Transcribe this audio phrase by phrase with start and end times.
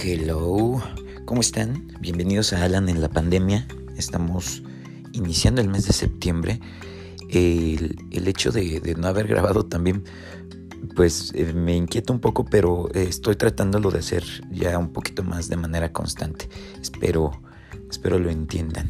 [0.00, 0.80] Hello,
[1.24, 1.92] ¿cómo están?
[1.98, 3.66] Bienvenidos a Alan en la pandemia.
[3.96, 4.62] Estamos
[5.12, 6.60] iniciando el mes de septiembre.
[7.28, 10.04] El, hecho de, no haber grabado también,
[10.94, 14.22] pues eh, me inquieta un poco, pero estoy tratándolo de hacer
[14.52, 16.48] ya un poquito más de manera constante.
[16.80, 17.42] Espero,
[17.90, 18.88] espero lo entiendan.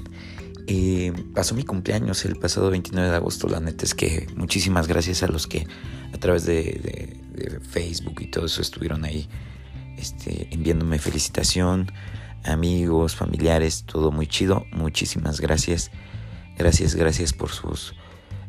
[0.67, 3.49] Eh, pasó mi cumpleaños el pasado 29 de agosto.
[3.49, 5.67] La neta es que muchísimas gracias a los que
[6.13, 7.18] a través de
[7.71, 9.27] Facebook y todo eso estuvieron ahí
[9.98, 11.93] este, enviándome felicitación,
[12.44, 14.64] amigos, familiares, todo muy chido.
[14.72, 15.90] Muchísimas gracias.
[16.57, 17.94] Gracias, gracias por sus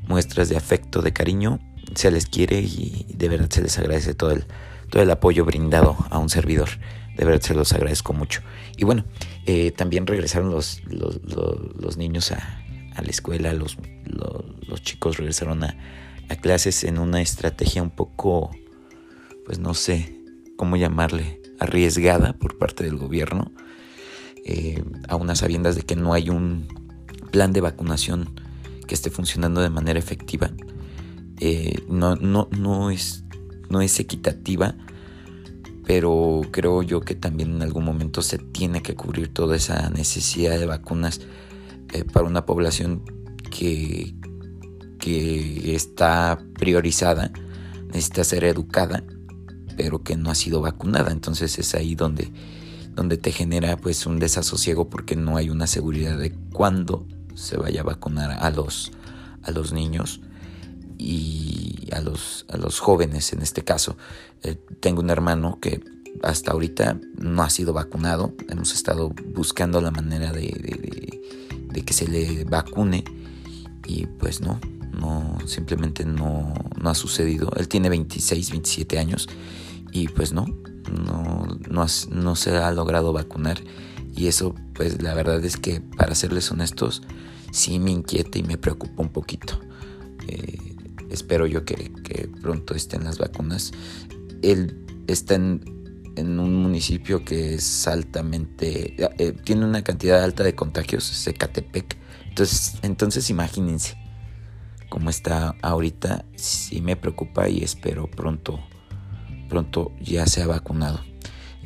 [0.08, 1.60] muestras de afecto, de cariño.
[1.96, 4.46] Se les quiere y de verdad se les agradece todo el,
[4.90, 6.70] todo el apoyo brindado a un servidor.
[7.16, 8.42] De verdad se los agradezco mucho.
[8.78, 9.06] Y bueno,
[9.46, 12.64] eh, también regresaron los, los, niños a,
[12.96, 15.76] la escuela, los, los chicos regresaron a
[16.42, 18.52] clases en una estrategia un poco,
[19.46, 20.16] pues no sé
[20.60, 23.52] cómo llamarle, arriesgada por parte del gobierno,
[24.46, 26.68] eh, a unas sabiendas de que no hay un
[27.32, 28.30] plan de vacunación
[28.88, 30.52] que esté funcionando de manera efectiva.
[31.40, 33.24] Eh, no, no, no, es,
[33.70, 34.76] no es equitativa,
[35.86, 40.60] pero creo yo que también en algún momento se tiene que cubrir toda esa necesidad
[40.60, 41.22] de vacunas
[41.94, 43.04] eh, para una población
[43.52, 44.16] que,
[45.00, 47.32] que está priorizada,
[47.88, 49.04] necesita ser educada
[49.80, 51.10] pero que no ha sido vacunada.
[51.14, 52.30] Entonces es ahí donde,
[52.96, 57.80] donde te genera pues un desasosiego porque no hay una seguridad de cuándo se vaya
[57.80, 58.92] a vacunar a los,
[59.42, 60.20] a los niños
[60.98, 63.96] y a los, a los jóvenes en este caso.
[64.44, 65.82] Eh, tengo un hermano que
[66.24, 68.34] hasta ahorita no ha sido vacunado.
[68.50, 71.22] Hemos estado buscando la manera de,
[71.72, 73.06] de, que se le vacune
[73.88, 74.60] y pues no,
[74.92, 77.50] no, simplemente no, no ha sucedido.
[77.56, 79.30] Él tiene 26, 27 años
[79.92, 80.46] y pues no,
[81.06, 83.60] no, no, se ha logrado vacunar
[84.16, 87.04] y eso pues la verdad es que para serles honestos
[87.52, 89.60] sí me inquieta y me preocupa un poquito.
[90.28, 90.76] Eh,
[91.10, 91.92] espero yo que,
[92.42, 93.72] pronto estén las vacunas.
[94.42, 95.80] Él está en,
[96.18, 101.98] un municipio que es altamente, eh, tiene una cantidad alta de contagios, es Ecatepec.
[102.28, 103.98] Entonces, entonces imagínense
[104.90, 108.60] cómo está ahorita, sí me preocupa y espero pronto
[109.50, 111.02] pronto ya se ha vacunado.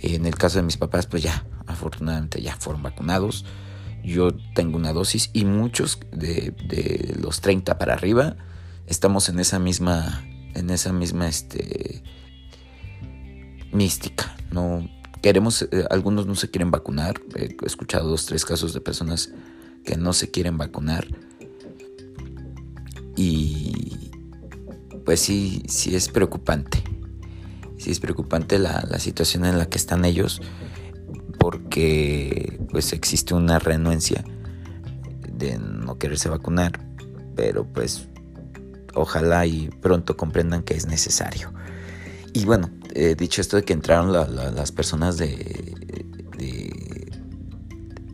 [0.01, 3.45] En el caso de mis papás, pues ya, afortunadamente ya fueron vacunados.
[4.03, 6.53] Yo tengo una dosis y muchos de,
[7.21, 8.35] los 30 para arriba
[8.87, 12.03] estamos en esa misma, en esa misma este,
[13.71, 14.35] mística.
[14.51, 14.89] No
[15.21, 17.21] queremos, eh, algunos no se quieren vacunar.
[17.35, 19.31] He escuchado dos, tres casos de personas
[19.85, 21.07] que no se quieren vacunar.
[23.15, 24.11] Y
[25.05, 26.83] pues sí, sí es preocupante
[27.83, 30.41] sí es preocupante la, situación en la que están ellos
[31.37, 34.23] porque pues existe una renuencia
[35.29, 36.79] de no quererse vacunar,
[37.35, 38.07] pero pues
[38.93, 41.53] ojalá y pronto comprendan que es necesario.
[42.31, 46.15] Y bueno, eh, dicho esto de que entraron las personas de,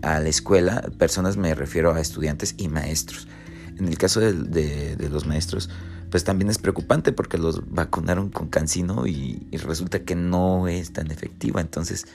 [0.02, 3.28] a la escuela, personas me refiero a estudiantes y maestros.
[3.78, 5.70] En el caso de los maestros,
[6.10, 11.12] pues también es preocupante porque los vacunaron con cancino y, resulta que no es tan
[11.12, 11.62] efectiva.
[11.62, 12.06] Entonces,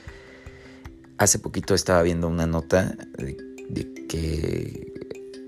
[1.19, 3.37] hace poquito estaba viendo una nota de,
[4.09, 4.93] que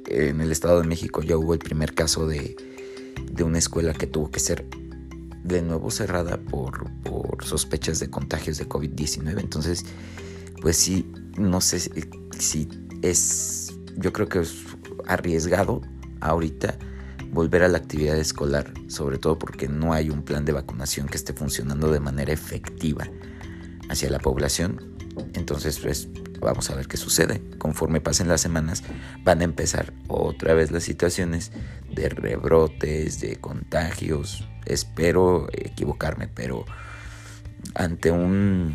[0.08, 2.56] en el Estado de México ya hubo el primer caso de,
[3.42, 4.64] una escuela que tuvo que ser
[5.44, 9.40] de nuevo cerrada por, por sospechas de contagios de COVID-19.
[9.40, 9.84] Entonces,
[10.60, 11.90] pues sí, no sé si,
[12.38, 12.68] si
[13.02, 14.54] es, yo creo que es
[15.06, 15.82] arriesgado
[16.20, 16.78] ahorita
[17.36, 21.19] volver a la actividad escolar, sobre todo porque no hay un plan de vacunación que
[21.19, 23.06] esté funcionando de manera efectiva
[23.91, 24.97] hacia la población.
[25.34, 26.08] Entonces, pues
[26.41, 27.42] vamos a ver qué sucede.
[27.58, 28.82] Conforme pasen las semanas,
[29.22, 31.52] van a empezar otra vez las situaciones
[31.94, 34.48] de rebrotes, de contagios.
[34.64, 36.64] Espero equivocarme, pero
[37.75, 38.75] ante un,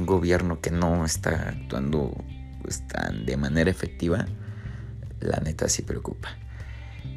[0.00, 2.16] gobierno que no está actuando
[2.60, 4.26] pues, tan de manera efectiva,
[5.20, 6.36] la neta sí preocupa.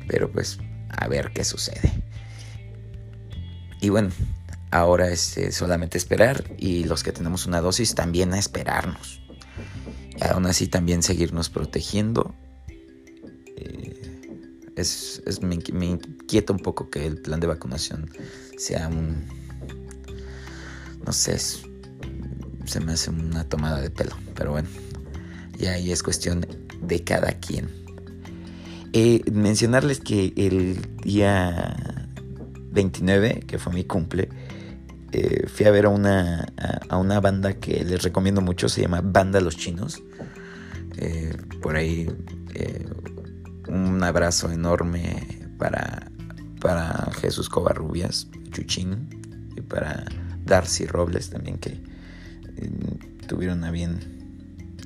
[0.08, 1.92] Pero pues a ver qué sucede.
[3.82, 4.10] Y bueno,
[4.72, 9.22] ahora es eh, solamente esperar y los que tenemos una dosis también a esperarnos.
[10.20, 12.34] Y aún así también seguirnos protegiendo.
[13.56, 18.10] Eh, es, me, inquieta un poco que el plan de vacunación
[18.58, 19.28] sea un...
[21.06, 24.16] No sé, se me hace una tomada de pelo.
[24.36, 24.68] Pero bueno,
[25.58, 26.46] y ahí es cuestión
[26.82, 27.87] de cada quien.
[28.94, 31.76] Eh, mencionarles que el día
[32.72, 34.30] 29, que fue mi cumple,
[35.12, 36.48] eh, fui a ver a una,
[36.90, 40.02] a, una banda que les recomiendo mucho, se llama Banda Los Chinos.
[40.98, 42.08] Eh, por ahí
[43.68, 46.10] un abrazo enorme para,
[46.60, 49.10] para Jesús Covarrubias, Chuchín,
[49.56, 50.06] y para
[50.46, 51.80] Darcy Robles también, que
[53.28, 54.00] tuvieron a bien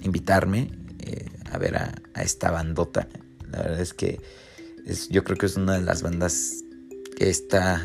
[0.02, 0.72] invitarme
[1.52, 3.08] a ver a, a, esta bandota.
[3.52, 4.20] La verdad es que
[4.86, 6.64] es, yo creo que es una de las bandas
[7.18, 7.82] que está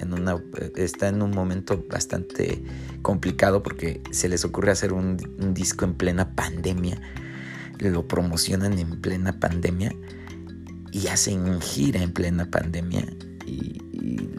[0.00, 0.42] en, una,
[0.76, 2.62] está en un momento bastante
[3.02, 5.16] complicado porque se les ocurre hacer un,
[5.54, 7.00] disco en plena pandemia.
[7.78, 9.94] Lo promocionan en plena pandemia
[10.92, 13.06] y hacen gira en plena pandemia.
[13.46, 13.80] Y,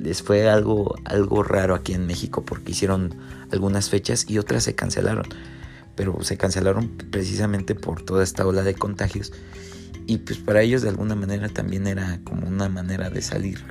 [0.01, 3.16] les fue algo, algo raro aquí en México porque hicieron
[3.51, 5.27] algunas fechas y otras se cancelaron.
[5.95, 9.31] Pero se cancelaron precisamente por toda esta ola de contagios.
[10.12, 13.63] Y pues para ellos de alguna manera también era como una manera de salir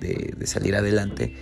[0.00, 1.36] de, salir adelante,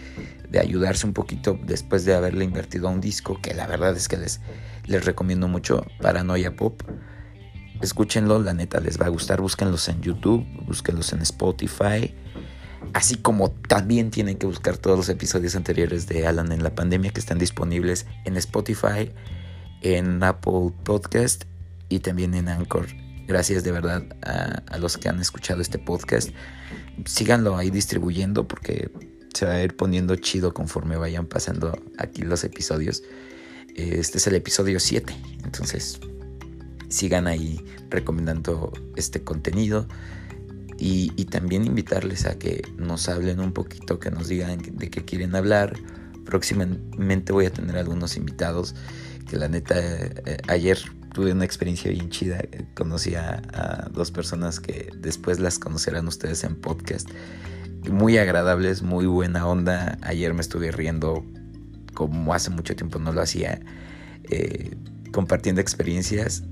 [0.47, 4.09] de ayudarse un poquito después de haberle invertido a un disco, que la verdad es
[4.09, 4.43] que les,
[4.85, 6.83] les recomiendo mucho, Paranoia Pop.
[7.81, 12.15] Escúchenlo, la neta les va a gustar, búsquenlos en YouTube, búsquenlos en Spotify.
[12.93, 17.11] Así como también tienen que buscar todos los episodios anteriores de Alan en la pandemia
[17.11, 19.13] que están disponibles en Spotify,
[19.81, 21.45] en Apple Podcast
[21.89, 22.89] y también en Anchor.
[23.33, 26.29] Gracias de verdad a, los que han escuchado este podcast
[27.07, 28.91] síganlo ahí distribuyendo porque
[29.33, 33.03] se va a ir poniendo chido conforme vayan pasando aquí los episodios.
[33.75, 35.99] Este es el episodio 7, entonces
[36.91, 39.89] sigan ahí recomendando este contenido
[40.79, 45.35] y, también invitarles a que nos hablen un poquito, que nos digan de qué quieren
[45.35, 45.73] hablar.
[46.27, 48.75] Próximamente voy a tener algunos invitados
[49.27, 50.79] que la neta eh, ayer
[51.13, 52.43] tuve una experiencia bien chida.
[52.75, 57.09] Conocí a, dos personas que después las conocerán ustedes en podcast.
[57.91, 59.99] Muy agradables, muy buena onda.
[60.03, 61.25] Ayer me estuve riendo
[61.95, 63.61] como hace mucho tiempo no lo hacía,
[64.31, 64.75] eh,
[65.13, 66.43] compartiendo experiencias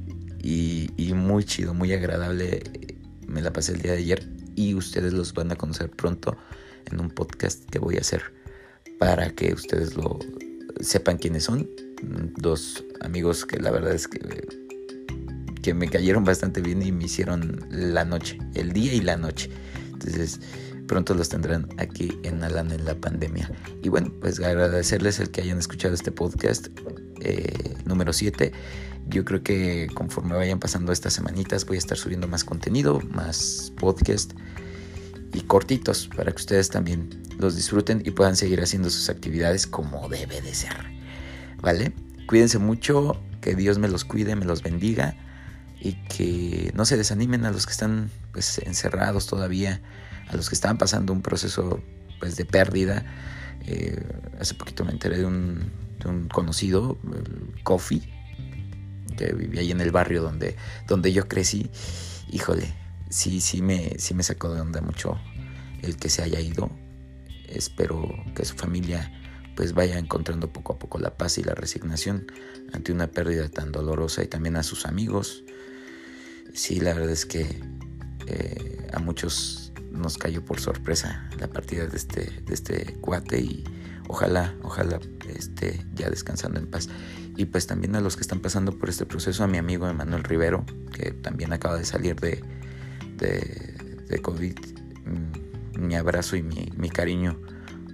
[0.43, 2.63] y, y, muy chido, muy agradable.
[3.27, 6.37] Me la pasé el día de ayer y ustedes los van a conocer pronto
[6.91, 8.23] en un podcast que voy a hacer
[8.99, 10.19] para que ustedes lo
[10.81, 11.69] sepan quiénes son
[12.03, 14.49] dos amigos que la verdad es que,
[15.63, 19.51] que me cayeron bastante bien y me hicieron la noche, el día y la noche.
[19.93, 20.41] Entonces,
[20.87, 23.51] pronto los tendrán aquí en Alan en la pandemia.
[23.83, 26.69] Y bueno, pues agradecerles el que hayan escuchado este podcast
[27.21, 28.53] eh, número 7.
[29.07, 33.73] Yo creo que conforme vayan pasando estas semanitas voy a estar subiendo más contenido, más
[33.79, 34.33] podcast
[35.33, 40.09] y cortitos para que ustedes también los disfruten y puedan seguir haciendo sus actividades como
[40.09, 40.90] debe de ser.
[41.61, 41.93] ¿Vale?
[42.27, 45.15] Cuídense mucho, que Dios me los cuide, me los bendiga
[45.81, 49.81] y que no se desanimen a los que están pues encerrados todavía,
[50.29, 51.83] a los que están pasando un proceso
[52.19, 53.05] pues de pérdida.
[53.67, 54.03] Eh,
[54.39, 55.71] hace poquito me enteré de un,
[56.33, 56.99] conocido,
[57.63, 58.03] Coffee,
[59.19, 61.71] que vivía ahí en el barrio donde, donde yo crecí.
[62.31, 62.73] Híjole,
[63.11, 65.19] sí, sí me, sí me sacó de onda mucho
[65.83, 66.71] el que se haya ido.
[67.49, 69.20] Espero que su familia
[69.61, 72.33] pues vaya encontrando poco a poco la paz y la resignación
[72.73, 75.45] ante una pérdida tan dolorosa y también a sus amigos.
[76.55, 77.61] Sí, la verdad es que
[78.27, 83.65] eh, a muchos nos cayó por sorpresa la partida de este, de este cuate y
[84.09, 84.99] ojalá, ojalá
[85.29, 86.89] esté ya descansando en paz.
[87.37, 90.25] Y pues también a los que están pasando por este proceso, a mi amigo Emanuel
[90.25, 92.43] Rivero, que también acaba de salir de,
[93.19, 94.59] de, COVID,
[95.05, 97.39] mm, mi abrazo y mi, mi cariño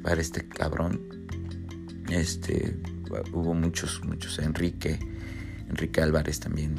[0.04, 1.25] para este cabrón
[2.10, 2.76] este,
[3.32, 4.38] hubo muchos, muchos.
[4.38, 4.98] Enrique,
[5.68, 6.74] Enrique Álvarez también.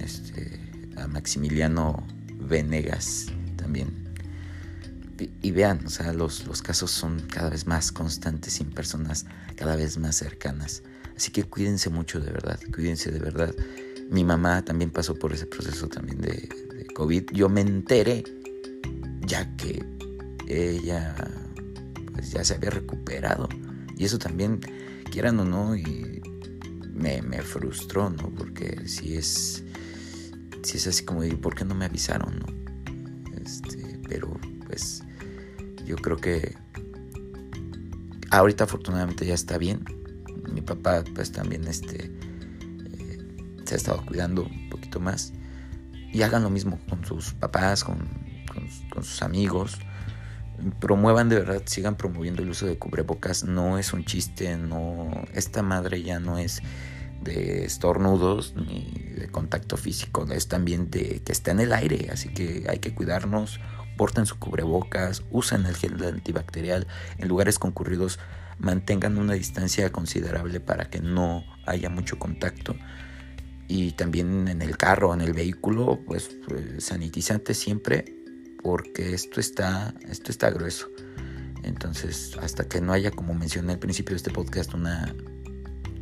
[0.00, 0.60] Este,
[0.96, 2.06] a Maximiliano
[2.38, 4.06] Venegas también.
[5.40, 9.24] Y, vean, o sea, los, los casos son cada vez más constantes en personas
[9.56, 10.82] cada vez más cercanas.
[11.16, 13.54] Así que cuídense mucho de verdad, cuídense de verdad.
[14.10, 17.30] Mi mamá también pasó por ese proceso también de, de COVID.
[17.32, 18.24] Yo me enteré
[19.22, 19.82] ya que
[20.46, 21.14] ella
[22.12, 23.48] pues ya se había recuperado
[23.96, 24.60] y eso también,
[25.10, 26.20] quieran o no, y
[26.92, 28.30] me, frustró, ¿no?
[28.30, 29.64] Porque si es,
[30.62, 32.46] si es así como, ¿y por qué no me avisaron, no?
[33.42, 35.02] Este, pero pues
[35.86, 36.56] yo creo que
[38.30, 39.84] ahorita afortunadamente ya está bien.
[40.52, 45.32] Mi papá pues también este, eh, se ha estado cuidando un poquito más.
[46.12, 47.98] Y hagan lo mismo con sus papás, con,
[48.90, 49.78] con sus amigos
[50.80, 53.44] promuevan de verdad, sigan promoviendo el uso de cubrebocas.
[53.44, 55.10] No es un chiste, no.
[55.34, 56.62] Esta madre ya no es
[57.22, 62.28] de estornudos ni de contacto físico, es también de que está en el aire, así
[62.28, 63.58] que hay que cuidarnos,
[63.96, 66.86] porten su cubrebocas, usen el gel antibacterial
[67.18, 68.18] en lugares concurridos.
[68.58, 72.74] mantengan una distancia considerable para que no haya mucho contacto.
[73.68, 78.15] Y también en el carro, en el vehículo, pues, pues sanitizante siempre,
[78.66, 80.88] porque esto está, esto está grueso.
[81.62, 85.14] Entonces, hasta que no haya, como mencioné al principio de este podcast, una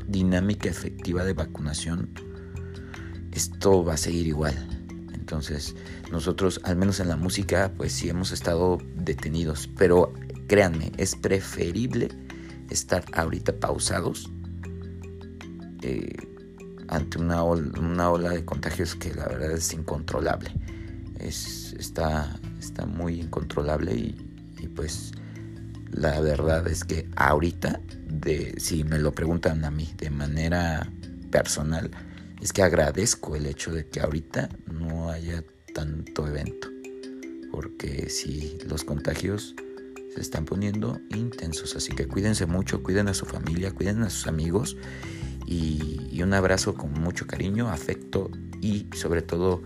[0.09, 2.09] dinámica efectiva de vacunación,
[3.33, 4.54] esto va a seguir igual.
[5.12, 5.75] Entonces,
[6.11, 9.68] nosotros, al menos en la música, pues sí hemos estado detenidos.
[9.76, 10.14] Pero
[10.47, 12.09] créanme, es preferible
[12.71, 14.30] estar ahorita pausados
[15.83, 16.16] eh,
[16.88, 20.50] ante una ola, una ola, de contagios que la verdad es incontrolable.
[21.18, 24.30] Es, está, está muy incontrolable y,
[24.75, 25.12] pues
[25.90, 30.90] la verdad es que ahorita, de, si me lo preguntan a mí de manera
[31.30, 31.90] personal,
[32.40, 35.44] es que agradezco el hecho de que ahorita no haya
[35.75, 36.68] tanto evento.
[37.52, 39.54] Porque si los contagios
[40.14, 41.75] se están poniendo intensos.
[41.76, 44.76] Así que cuídense mucho, cuiden a su familia, cuiden a sus amigos
[45.47, 48.30] y, un abrazo con mucho cariño, afecto
[48.62, 49.61] y sobre todo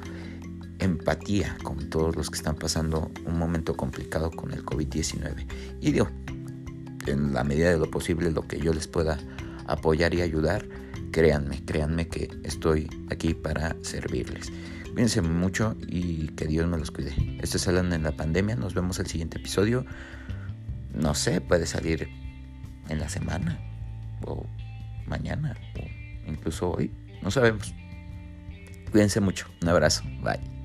[0.79, 5.47] empatía con todos los que están pasando un momento complicado con el COVID-19.
[5.81, 6.09] Y digo,
[7.07, 9.19] en la medida de lo posible, lo que yo les pueda
[9.67, 10.67] apoyar y ayudar,
[11.11, 14.53] créanme, créanme que estoy aquí para servirles.
[14.93, 17.15] Cuídense mucho y que Dios me los cuide.
[17.41, 18.57] Esto es Alan en la pandemia.
[18.57, 19.85] Nos vemos el siguiente episodio
[20.99, 22.09] no sé, puede salir
[22.89, 23.59] en la semana
[24.25, 24.47] o
[25.07, 26.91] mañana o incluso hoy,
[27.23, 27.75] no sabemos.
[28.91, 30.58] Cuídense mucho, un abrazo, bye.